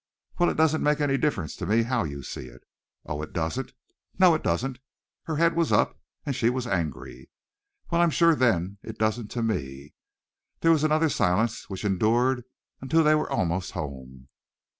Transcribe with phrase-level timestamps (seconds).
[0.39, 2.63] "Well, it doesn't make any difference to me how you see it."
[3.05, 3.75] "Oh, doesn't it?"
[4.17, 4.79] "No, it doesn't."
[5.25, 7.29] Her head was up and she was angry.
[7.91, 9.93] "Well I'm sure then it doesn't to me."
[10.61, 12.45] There was another silence which endured
[12.81, 14.29] until they were almost home.